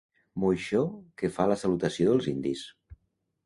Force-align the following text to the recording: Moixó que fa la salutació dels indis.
Moixó 0.43 0.79
que 1.21 1.31
fa 1.37 1.47
la 1.53 1.59
salutació 1.67 2.11
dels 2.17 2.33
indis. 2.35 2.69